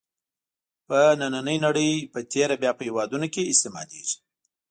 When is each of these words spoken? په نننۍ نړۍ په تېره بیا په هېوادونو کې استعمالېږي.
په 0.87 0.97
نننۍ 1.19 1.57
نړۍ 1.65 1.91
په 2.13 2.19
تېره 2.31 2.55
بیا 2.61 2.71
په 2.77 2.83
هېوادونو 2.87 3.27
کې 3.33 3.49
استعمالېږي. 3.51 4.17